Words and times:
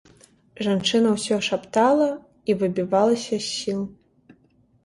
Жанчына 0.67 1.11
ўсё 1.17 1.37
шаптала 1.49 2.07
і 2.53 2.57
выбівалася 2.63 3.35
з 3.39 3.45
сіл. 3.59 3.81